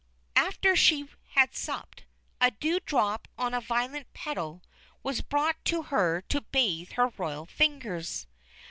[0.35, 2.05] After she had supped,
[2.39, 4.63] a dew drop on a violet petal
[5.03, 5.57] was brought
[5.89, 8.25] her to bathe her royal fingers.